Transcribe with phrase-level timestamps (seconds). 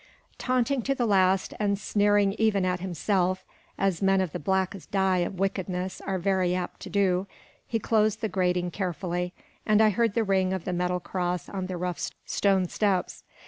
[0.39, 3.45] Taunting to the last, and sneering even at himself,
[3.77, 7.27] as men of the blackest dye of wickedness are very apt to do,
[7.67, 9.31] he closed the grating carefully,
[9.63, 13.23] and I heard the ring of the metal cross on the rough stone steps.